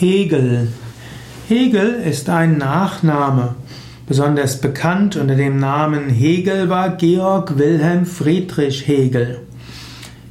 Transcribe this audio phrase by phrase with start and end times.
[0.00, 0.68] Hegel.
[1.48, 3.56] Hegel ist ein Nachname.
[4.06, 9.40] Besonders bekannt unter dem Namen Hegel war Georg Wilhelm Friedrich Hegel.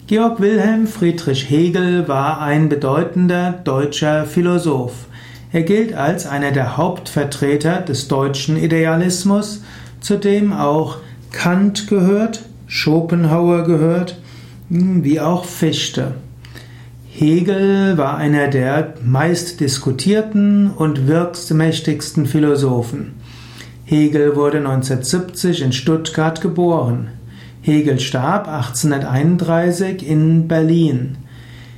[0.08, 5.08] Georg Wilhelm Friedrich Hegel war ein bedeutender deutscher Philosoph.
[5.52, 9.64] Er gilt als einer der Hauptvertreter des deutschen Idealismus,
[10.00, 11.00] zu dem auch
[11.34, 14.18] Kant gehört, Schopenhauer gehört,
[14.70, 16.14] wie auch Fichte.
[17.20, 23.16] Hegel war einer der meist diskutierten und wirkmächtigsten Philosophen.
[23.86, 27.08] Hegel wurde 1970 in Stuttgart geboren.
[27.64, 31.18] Hegel starb 1831 in Berlin.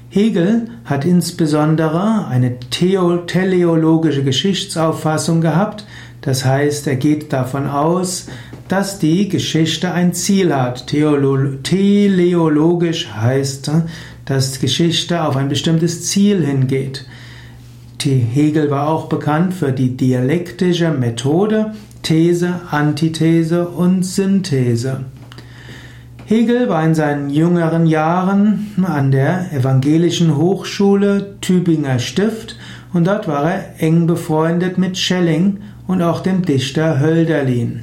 [0.09, 5.85] Hegel hat insbesondere eine teleologische Geschichtsauffassung gehabt,
[6.21, 8.27] das heißt, er geht davon aus,
[8.67, 10.87] dass die Geschichte ein Ziel hat.
[10.87, 13.71] teleologisch heißt,
[14.25, 17.05] dass Geschichte auf ein bestimmtes Ziel hingeht.
[18.01, 25.05] Hegel war auch bekannt für die dialektische Methode, These, Antithese und Synthese.
[26.25, 32.55] Hegel war in seinen jüngeren Jahren an der Evangelischen Hochschule Tübinger Stift
[32.93, 35.57] und dort war er eng befreundet mit Schelling
[35.89, 37.81] und auch dem Dichter Hölderlin.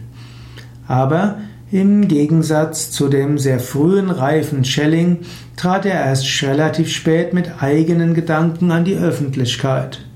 [0.87, 1.39] Aber
[1.73, 5.19] im Gegensatz zu dem sehr frühen reifen Schelling
[5.57, 10.07] trat er erst relativ spät mit eigenen Gedanken an die Öffentlichkeit.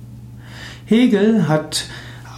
[0.84, 1.86] Hegel hat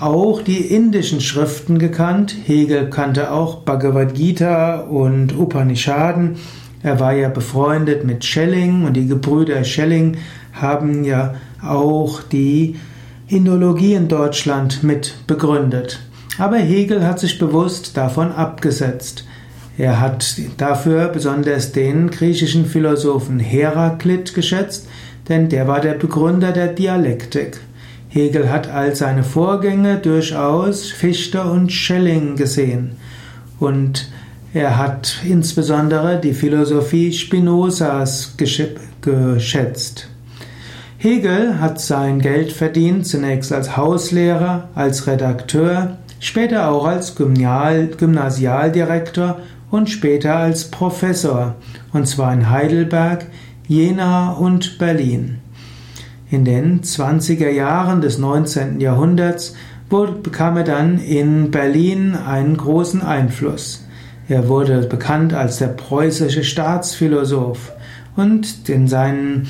[0.00, 2.34] auch die indischen Schriften gekannt.
[2.47, 6.37] Hegel kannte auch Bhagavad Gita und Upanishaden.
[6.83, 10.16] Er war ja befreundet mit Schelling und die Gebrüder Schelling
[10.55, 12.77] haben ja auch die
[13.33, 16.00] Indologie in Deutschland mit begründet.
[16.36, 19.25] Aber Hegel hat sich bewusst davon abgesetzt.
[19.78, 24.86] Er hat dafür besonders den griechischen Philosophen Heraklit geschätzt,
[25.30, 27.58] denn der war der Begründer der Dialektik.
[28.10, 32.97] Hegel hat all seine Vorgänge durchaus Fichte und Schelling gesehen
[33.58, 34.10] und
[34.53, 40.12] er hat insbesondere die Philosophie Spinozas geschätzt.
[41.02, 49.40] Hegel hat sein Geld verdient zunächst als Hauslehrer, als Redakteur, später auch als Gymnasialdirektor
[49.72, 51.56] und später als Professor,
[51.92, 53.26] und zwar in Heidelberg,
[53.66, 55.38] Jena und Berlin.
[56.30, 58.80] In den 20er Jahren des 19.
[58.80, 59.56] Jahrhunderts
[59.88, 63.84] bekam er dann in Berlin einen großen Einfluss.
[64.28, 67.72] Er wurde bekannt als der preußische Staatsphilosoph
[68.14, 69.48] und in seinen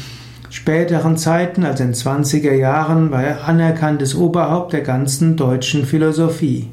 [0.53, 6.69] späteren Zeiten, also in 20er Jahren, war er anerkanntes Oberhaupt der ganzen deutschen Philosophie.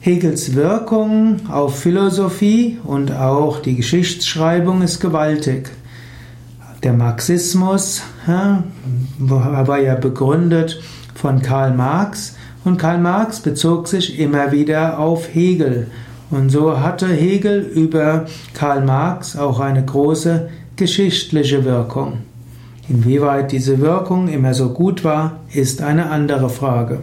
[0.00, 5.68] Hegels Wirkung auf Philosophie und auch die Geschichtsschreibung ist gewaltig.
[6.82, 8.64] Der Marxismus ja,
[9.18, 10.80] war ja begründet
[11.14, 15.88] von Karl Marx und Karl Marx bezog sich immer wieder auf Hegel.
[16.30, 18.24] Und so hatte Hegel über
[18.54, 22.18] Karl Marx auch eine große geschichtliche Wirkung.
[22.88, 27.00] Inwieweit diese Wirkung immer so gut war, ist eine andere Frage.